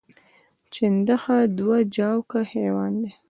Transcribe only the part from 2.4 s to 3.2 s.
حیوان دی